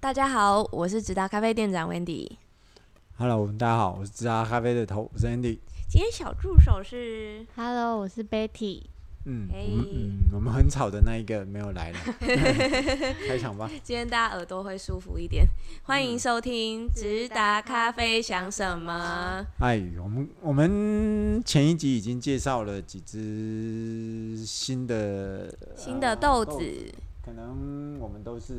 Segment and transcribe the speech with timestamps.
[0.00, 2.30] 大家好，我是直达咖啡店长 Wendy。
[3.16, 5.58] Hello，大家好，我是直达咖啡的头，我是 Andy。
[5.88, 8.82] 今天小助手是 Hello，我是 Betty。
[9.24, 9.72] 嗯，Hey.
[9.72, 11.98] 我们嗯，我们很吵的那一个没有来了，
[13.26, 13.68] 开场吧。
[13.82, 15.44] 今天大家耳朵会舒服一点，
[15.82, 19.44] 欢迎收听直达咖啡想什么。
[19.58, 26.62] 哎，我们我们前一集已经介绍了几只新的新的豆子，
[27.28, 28.54] 可能我们都是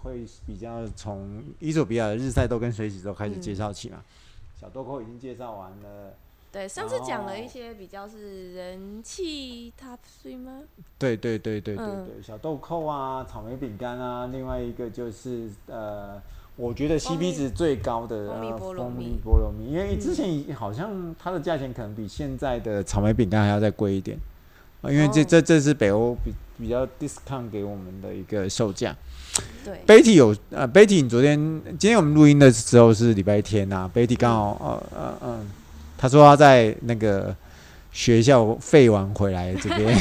[0.00, 3.96] 会比较从伊索比亚的日晒豆跟水洗豆开始介绍起嘛。
[3.98, 4.04] 嗯、
[4.60, 6.14] 小豆蔻已经介绍完了。
[6.52, 10.62] 对，上次讲了一些比较是人气 top three 吗？
[10.96, 16.22] 对对对对对对，嗯、小豆蔻啊，草莓饼干啊，另外一个就是呃，
[16.54, 24.16] 我觉得 CP 值最高的蜂蜜菠萝蜜，菠萝蜜，因为之前好像它的价钱可能比现在的草莓饼干还要再贵一点，
[24.84, 28.94] 因为这、哦、这这是北欧比比较 discount 给我们的一个售价。
[29.64, 31.38] 对，Betty 有呃，Betty，你昨天
[31.78, 35.30] 今天我们录音的时候是礼拜天呐、啊、，Betty 刚好呃呃嗯。
[35.30, 35.46] 呃
[35.96, 37.34] 他说他在那个
[37.90, 39.96] 学校废完回来这边，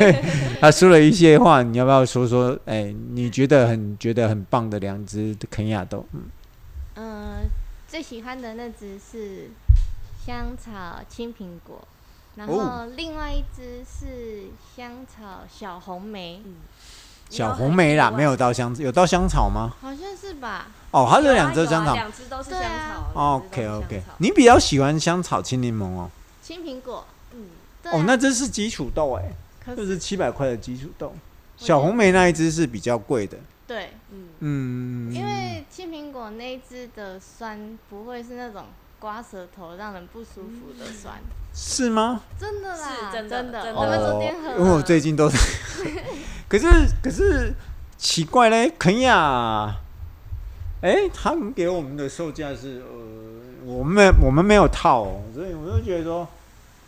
[0.60, 2.50] 他说了一些话，你要不要说说？
[2.66, 6.04] 哎、欸，你觉得很觉得很棒的两只肯亚豆？
[6.12, 6.20] 嗯，
[6.96, 7.38] 呃，
[7.88, 9.48] 最喜欢的那只是
[10.26, 11.86] 香草青苹果，
[12.36, 16.40] 然后另外一只是香草小红莓。
[16.44, 16.54] 嗯
[17.28, 19.72] 小红莓啦，没有到香，有到香草吗？
[19.82, 20.68] 好像是吧。
[20.92, 23.10] 哦，它是两只香草，两只都是香草。
[23.34, 26.08] OK OK，你比较喜欢香草青柠檬哦。
[26.40, 27.48] 青苹果，嗯，
[27.86, 29.32] 哦，那这是基础豆哎，
[29.74, 31.12] 这是七百块的基础豆。
[31.56, 33.36] 小红莓那一只是比较贵的。
[33.66, 38.66] 对，嗯嗯，因为青苹果那一只的酸不会是那种
[38.98, 41.14] 刮舌头让人不舒服的酸。
[41.54, 42.20] 是吗？
[42.38, 43.74] 真的啦，是真的，真的。
[43.74, 45.36] 我们昨天喝，因为我最近都是。
[46.48, 46.66] 可是
[47.02, 47.54] 可是
[47.96, 49.74] 奇怪嘞，肯亚，
[50.82, 56.28] 哎，他们给我们的售价是呃，我们没我们没有套，哦，所以我就觉得说，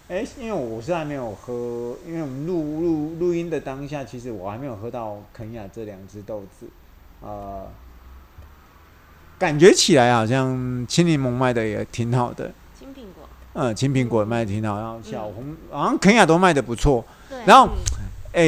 [0.09, 6.66] 哎，因为我是还没有喝，因为我们录录录音的当下，其实我还没有喝到肯亚这两只豆子，
[7.22, 7.66] 呃，
[9.38, 12.53] 感觉起来好像青柠檬卖的也挺好的。
[12.78, 17.04] 青苹果嗯，青苹果卖的挺好，然后小红、嗯、好像肯亚都卖的不错。
[17.28, 17.69] 对然后，
[18.32, 18.43] 哎、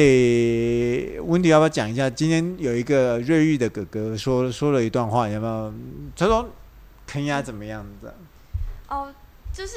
[1.17, 2.09] 嗯，温迪、欸、要不要讲一下？
[2.09, 5.73] 今天有一个瑞玉的哥哥说说了一段话，要不要？
[6.15, 6.49] 他说
[7.07, 8.13] 肯亚怎么样子？
[8.89, 9.09] 哦，
[9.53, 9.75] 就是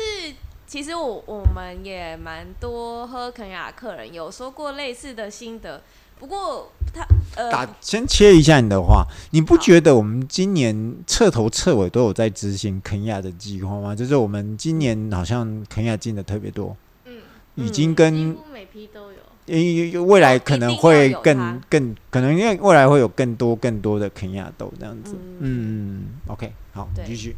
[0.67, 5.83] 其实我我们也蛮多喝肯亚的客人有说过类似的心得。
[6.19, 7.09] 不过他呃，
[7.51, 13.95] 打先切一下你的话，你不觉得我们今年彻头彻尾都有在执行肯亚的计划吗？
[13.95, 17.19] 就是我们今年好像肯亚进的特别多，嗯，
[17.55, 27.37] 已经跟每批都有，因为未来可能会更更可能因为未来会有更多更多的肯亚豆这样子，嗯，嗯，OK，好，继续，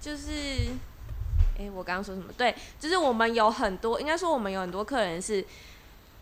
[0.00, 0.30] 就是，
[1.58, 2.28] 哎、欸，我刚刚说什么？
[2.36, 5.44] 对，就是我们有很多，应该说我们有很多客人是。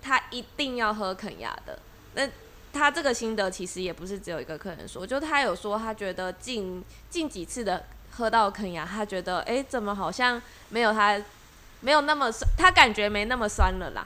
[0.06, 1.78] 他一定要喝肯亚的，
[2.14, 2.28] 那
[2.74, 11.18] 他这个心得其实也不是只有一个客人说，就他有说他觉得近近几次的喝到肯亚，他觉得哎、欸，怎么好像没有他
[11.80, 14.04] 没有那么酸，他感觉没那么酸了啦。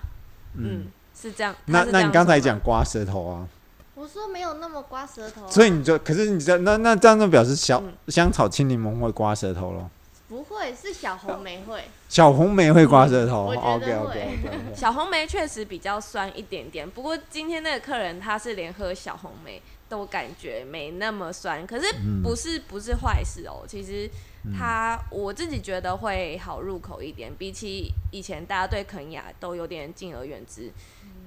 [0.54, 0.86] 嗯，嗯，
[1.18, 1.54] 是这样。
[1.64, 3.48] 那那你刚才讲刮舌头啊？
[3.94, 5.50] 我说没有那么刮舌头、啊。
[5.50, 9.90] 所以你就可是你这那那这样就表示小、嗯、香草青柠檬会刮舌头咯？
[10.28, 11.82] 不会，是小红莓会。
[12.06, 13.48] 小红莓会刮舌头。
[13.54, 14.38] 嗯、OK OK。
[14.74, 21.86] 小红莓确实比较酸一点点，不过今天那个客人他是连喝小红莓都感觉没那么酸，可是
[22.22, 23.64] 不是不是坏事哦。
[23.66, 24.08] 其实
[24.54, 30.70] 他我自己觉得会好入口一点，比起以前大家对肯雅都有点敬而远之，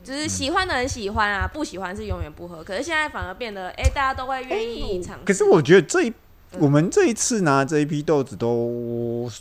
[0.04, 2.64] 就是喜欢的人喜欢啊，不喜欢是永远不喝。
[2.64, 5.26] 可是现在反而变得哎、欸，大家都会愿意尝试。
[5.26, 6.14] 可是我觉得这一。
[6.60, 9.32] 我们这一次拿这一批豆子都，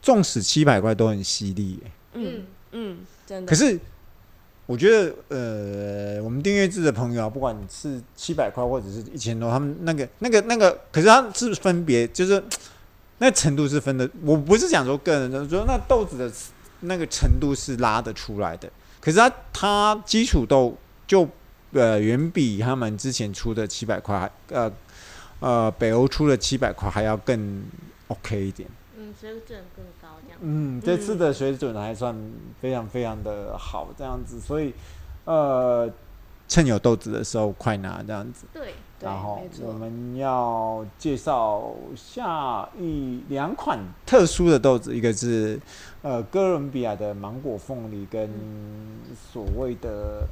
[0.00, 1.80] 纵使七百块都很犀利，
[2.14, 3.50] 嗯嗯，真的。
[3.50, 3.76] 可是
[4.66, 12.42] 我觉得，呃，我们订阅制的朋友啊，不管是七百块或者是一千多，他们那个、那个、那个，可是他是分别，就是
[13.18, 14.08] 那程度是分的。
[14.22, 16.32] 我不是讲说个人的，说那豆子的
[16.80, 18.70] 那个程度是拉得出来的。
[19.00, 20.76] 可是他他基础豆
[21.08, 21.28] 就
[21.72, 24.72] 呃远比他们之前出的七百块呃。
[25.42, 27.64] 呃，北欧出了七百块，还要更
[28.06, 28.68] OK 一点。
[28.96, 30.38] 嗯，水准更高这样。
[30.40, 32.16] 嗯，这次的水准还算
[32.60, 34.38] 非常非常的好，这样子。
[34.38, 34.72] 所以，
[35.24, 35.90] 呃，
[36.46, 38.46] 趁有豆子的时候快拿这样子。
[38.52, 38.74] 对。
[39.00, 45.60] 然后我们要介绍下一两款特殊的豆子，一个是
[46.02, 48.30] 呃哥伦比亚的芒果凤梨，跟
[49.32, 50.28] 所谓的。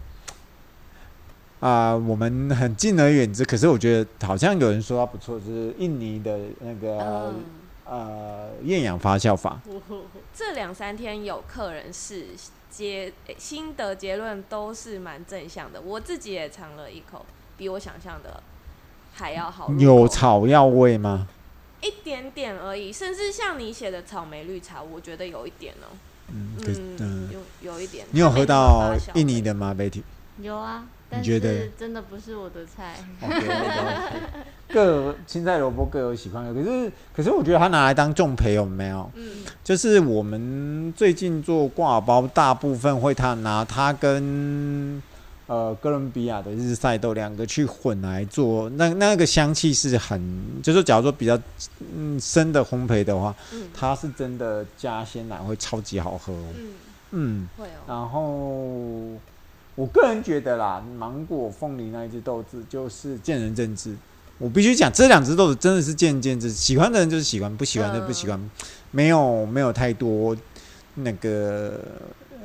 [1.61, 3.45] 啊、呃，我们很敬而远之。
[3.45, 7.45] 可是我觉得好像有人说它不错，就是印尼的那个、嗯、
[7.85, 9.61] 呃厌氧发酵法。
[10.35, 12.29] 这两三天有客人是
[12.71, 17.27] 结心得结论都是蛮正向的，我自己也尝了一口，
[17.59, 18.43] 比我想象的
[19.13, 19.71] 还要好。
[19.79, 21.29] 有草药味吗？
[21.83, 25.97] 一点点而已，甚至像你写的草莓绿茶，我觉得有一点哦、喔。
[26.33, 28.07] 嗯，嗯，嗯，有有一点。
[28.13, 30.03] 你有喝到印尼的吗，Betty？
[30.41, 30.87] 有啊。
[31.13, 32.97] 你觉得真的不是我的菜。
[34.73, 39.11] 各青菜萝卜各有喜欢的，可是可是我觉得它拿来当重培有没有？
[39.17, 45.03] 嗯，就是我们最近做挂包，大部分会他拿它跟
[45.49, 51.37] 呃哥伦比亚的日晒豆两个去混来做，那那个香气是很，就是假如说比较
[51.93, 56.33] 嗯深的烘焙的话，嗯，它是真的加鲜奶会超级好喝。
[56.33, 56.75] 嗯
[57.11, 57.83] 嗯，会哦。
[57.89, 59.19] 然后。
[59.81, 63.97] 我个人觉得啦，芒果凤梨那一只豆子就是见仁见智。
[64.37, 68.39] 我必须讲，这两只豆子真的是见仁见智，喜欢的人就是喜欢，不喜欢的不喜欢，
[68.91, 70.37] 没有没有太多
[70.97, 71.81] 那个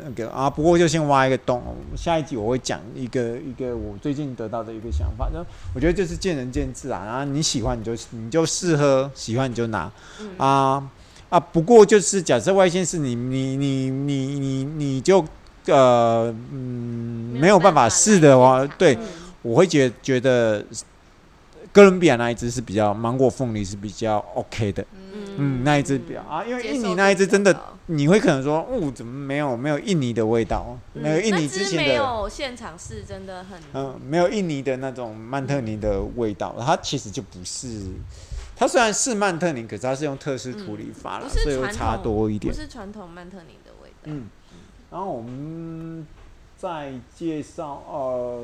[0.06, 0.50] 那个啊。
[0.50, 1.62] 不过就先挖一个洞，
[1.98, 5.30] 下一集我会讲一个一个我最近得到的一个想法。
[5.30, 9.92] 就我觉得就是见仁见智啊，然后你喜欢你就你就试喝，喜欢你就拿
[10.38, 10.90] 啊
[11.28, 11.38] 啊。
[11.38, 15.26] 不过就是假设外线是你你你你你你就。
[15.68, 19.02] 呃，嗯，没有办法试的话，对，嗯、
[19.42, 20.64] 我会觉得觉得
[21.72, 27.54] 哥伦比亚那一只是比较芒果凤梨是比较 OK 的，嗯，嗯那一只比较啊，因为印尼那一只真的，
[27.88, 30.78] 你会可能说，哦，怎么没有没有印尼的味道？
[30.94, 37.68] 嗯、没有印尼之前的没有现场试真的很，嗯，没有印尼的那种曼特尼的味道，它其实就不是，
[38.56, 44.30] 它虽然是曼特宁，可是它是用特殊处理法了，嗯、所以会差多一点，不是传统曼特宁的味道，嗯。
[44.92, 46.06] 然后我们
[46.58, 48.42] 再介绍，呃，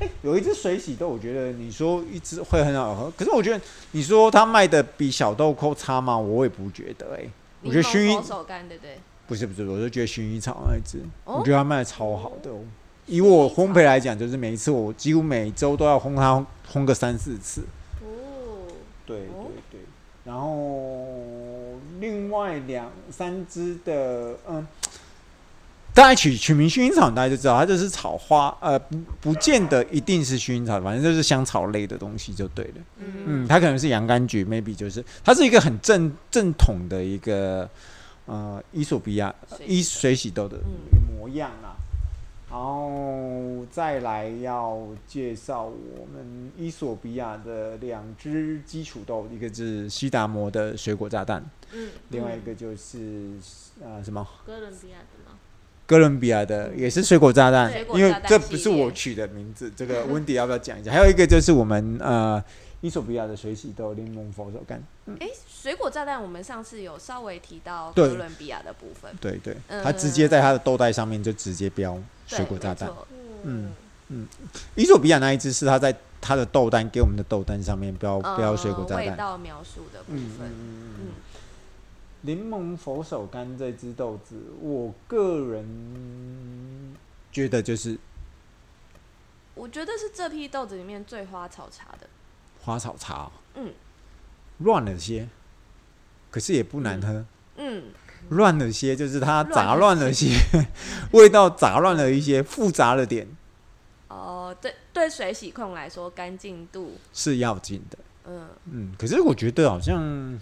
[0.00, 3.60] 哎，有一只水洗豆，我觉得你说一只会很好喝，可是我觉得
[3.90, 6.16] 你说它卖的比小豆蔻差吗？
[6.16, 7.28] 我也不觉得，哎，
[7.62, 12.60] 我觉得薰衣手干对对，不是不是，我就觉得薰衣草那一只，哦、我觉得它卖的超好的，哦。
[13.06, 17.62] 以我烘焙来讲，就是每一次我几乎每周都要烘它烘个三四次。
[18.00, 18.72] 哦，
[19.04, 19.26] 对对
[19.72, 19.80] 对，
[20.24, 24.66] 然后另外两三只的，嗯。
[25.94, 32.74] 大家取取名薰衣草，大家就知道它就是草花，呃，不不见得一定是薰衣草，反正就是香草类的东西就对了。
[32.98, 37.68] 嗯，嗯，它可能是洋甘菊，maybe 就是它是一个很正正统的一个
[38.24, 39.34] 呃伊索比亚
[39.66, 40.58] 伊水洗豆的
[41.14, 41.76] 模样啊。
[42.50, 51.42] 然后再来要介绍我们伊索比亚的两只基础豆，一个是西达摩的水果炸弹，
[51.72, 53.38] 嗯，另外一个就是
[53.82, 54.26] 呃什么？
[54.46, 55.38] 哥伦比亚的吗？
[55.92, 59.70] 哥伦比亚的也是水果炸弹，因为这不是我取的名字。
[59.76, 60.90] 这个 温迪要不要讲一下？
[60.90, 62.42] 还有一个就是我们呃，
[62.80, 64.78] 伊索比亚的水洗豆柠檬佛手柑。
[65.20, 69.12] 哎，水果炸弹我们上次有稍微提到哥伦比亚的部分。
[69.20, 69.54] 对对，
[69.84, 72.88] 他直接在他的豆袋上面就直接标水果炸弹。
[73.42, 73.72] 嗯
[74.08, 74.26] 嗯，
[74.74, 79.04] 伊索比亚那一只是他在他的豆单给我们的豆单上面标标水果炸弹。
[79.04, 80.48] 味道描述的部分。
[80.48, 81.08] 嗯。
[82.24, 86.94] 柠檬佛手柑这支豆子，我个人
[87.32, 87.98] 觉得就是，
[89.54, 92.08] 我觉得是这批豆子里面最花草茶的。
[92.60, 93.72] 花草茶，嗯，
[94.58, 95.28] 乱了些，
[96.30, 97.24] 可是也不难喝。
[97.56, 97.86] 嗯，
[98.28, 100.36] 乱了些就是它杂乱了些，
[101.10, 103.26] 味道杂乱了一些，复杂了点。
[104.06, 107.98] 哦，对，对，水洗控来说，干净度是要紧的。
[108.26, 110.38] 嗯嗯，可是我觉得好像。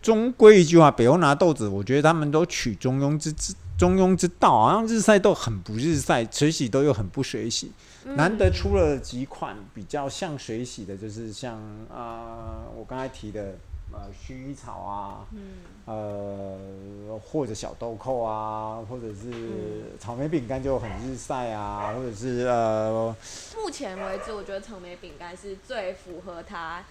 [0.00, 7.72] 终归一句话，北欧拿豆子，我觉得他们都取中庸之之中庸之道，好像日晒豆很不日晒，水洗豆又很不水洗。
[8.04, 11.56] 嗯、难得出了几款比较像水洗的，就是像
[11.88, 13.56] 啊、呃，我刚才提的
[13.92, 15.42] 呃薰衣草啊，嗯、
[15.86, 23.14] 呃或者小豆蔻啊，或者是草莓饼干就很日晒啊，或者是呃，
[23.56, 26.82] 目前为止，我觉得草莓饼干是最符合它。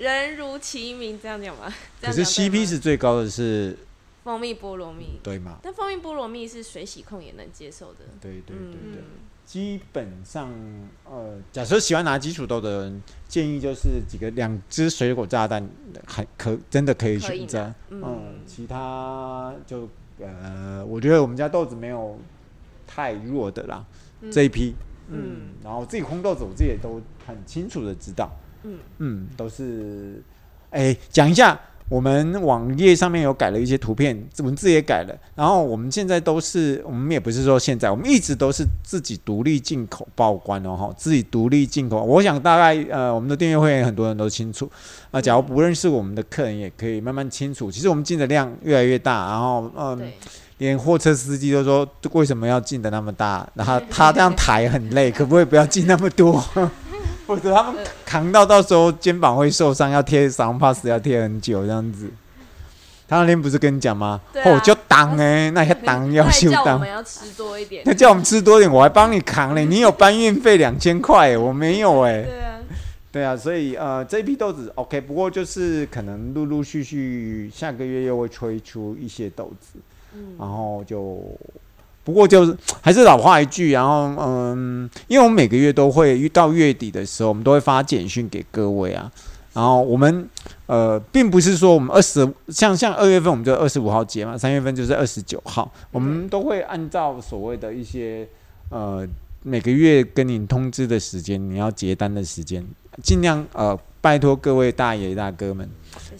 [0.00, 1.70] 人如其名，这样讲吗？
[2.00, 3.76] 可是 CP 值最高的是
[4.24, 5.58] 蜂蜜菠萝蜜，对吗？
[5.62, 7.98] 但蜂蜜菠萝蜜是水洗控也能接受的。
[8.18, 9.04] 对对对对，嗯、
[9.44, 10.50] 基本上
[11.04, 15.68] 呃，假设喜欢拿基础豆的人，建议就是几个两只水果炸弹，
[16.06, 17.70] 还可真的可以选择。
[17.90, 19.86] 嗯，嗯，其他就
[20.18, 22.18] 呃，我觉得我们家豆子没有
[22.86, 23.84] 太弱的啦，
[24.22, 24.74] 嗯、这一批，
[25.08, 28.30] 嗯，嗯然后自己烘豆子，我自己也都很清楚的知道。
[28.62, 30.22] 嗯嗯，都是，
[30.70, 35.16] 哎、欸，讲一下，我们网页上面有改了一些图片，文字也改了。
[35.34, 42.02] 然后我们现在都是，我们也不是说现在，我们一直都是自己独立进口报关哦，哈，自己独立进口。
[42.04, 44.70] 我想大概呃，我们的订阅会员很多人都清楚
[45.10, 45.20] 啊。
[45.20, 47.70] 假如不认识我们的客人，也可以慢慢清楚。
[47.70, 50.00] 其实我们进的量越来越大，然后嗯，呃、
[50.58, 53.48] 连货车司机都说为什么要进的那么大？
[53.54, 56.40] 然后 他这样抬很累，可不可以不要进那么多？
[57.36, 62.10] 他们扛到到时候肩膀会受伤，要贴伤怕死，要贴很久这样子。
[63.08, 64.20] 他那天不是跟你讲吗？
[64.44, 66.64] 哦、啊，就挡哎，那些挡要 修挡。
[66.64, 67.82] 叫我们要吃多一点。
[67.84, 69.64] 他叫我们吃多一点，我还帮你扛嘞。
[69.66, 72.22] 你有搬运费两千块，我没有哎。
[72.22, 72.60] 对啊，
[73.10, 79.80] 对啊，所以呃，这批豆子 OK，不过就是可能陆陆续续下个月又会推出一些豆子，
[80.14, 81.20] 嗯，然后就。
[82.02, 89.10] 不过就是还是老话一句，然后嗯，因为我们每个月都会遇到月底的时候，我们都会发简讯给各位啊。
[89.52, 90.28] 然后我们
[90.66, 98.26] 呃，并不是说我们二十像像二月份我们就二十五号结嘛，三月份就是二十九号，我们都会按照所谓的一些
[98.68, 99.04] 呃
[99.42, 102.64] 每个月跟你通知的时间，你要结单的时间，
[103.02, 105.68] 尽量呃拜托各位大爷大哥们，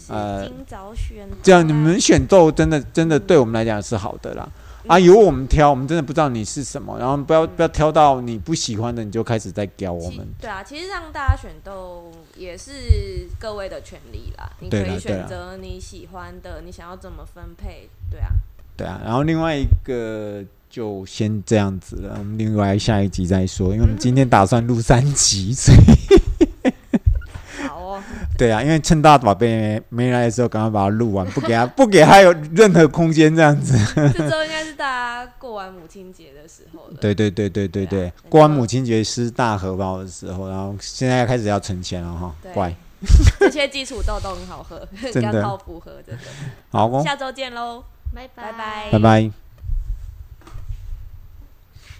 [0.09, 4.47] 呃，尽早选，这样你们选豆真的真的对我们来讲是好的啦。
[4.87, 10.27] 啊，由我们挑，我们真的不知道你是什么，然后不要不要挑到你不喜欢的，你就开始在教我们。
[10.39, 12.71] 对啊，其实让大家选豆也是
[13.39, 18.29] 各位的权利啦，你可以选择你喜欢的，你想要怎么分配，对啊。
[18.75, 25.77] 对啊，然后另外一个就先这样子了，我们另外下一集再说，因为我们今天打算录三集，所以。
[28.37, 33.77] 对啊，因为趁大宝贝没来的时候，赶快把它录完，不给他不给他有任何空间这样子。
[34.17, 34.87] 这周应该是大
[35.25, 36.89] 家过完母亲节的时候。
[36.99, 42.75] 对对对对对对，过完母亲节吃大荷包的时候，然后现在开始要存钱了哈，乖。
[43.39, 44.87] 这些基础豆都很好喝，
[45.21, 46.21] 刚好符合真的。
[46.71, 47.83] 好，下周见喽，
[48.13, 48.89] 拜拜拜拜。
[48.91, 49.40] 拜拜。